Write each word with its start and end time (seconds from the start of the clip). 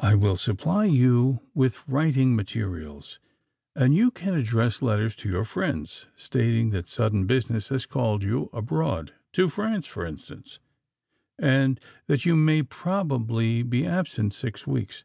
"I 0.00 0.14
will 0.14 0.36
supply 0.38 0.86
you 0.86 1.40
with 1.52 1.86
writing 1.86 2.34
materials, 2.34 3.18
and 3.74 3.94
you 3.94 4.10
can 4.10 4.34
address 4.34 4.80
letters 4.80 5.14
to 5.16 5.28
your 5.28 5.44
friends, 5.44 6.06
stating 6.16 6.70
that 6.70 6.88
sudden 6.88 7.26
business 7.26 7.68
has 7.68 7.84
called 7.84 8.22
you 8.22 8.48
abroad—to 8.54 9.50
France, 9.50 9.86
for 9.86 10.06
instance; 10.06 10.60
and 11.38 11.78
that 12.06 12.24
you 12.24 12.36
may 12.36 12.62
probably 12.62 13.62
be 13.62 13.84
absent 13.84 14.32
six 14.32 14.66
weeks. 14.66 15.04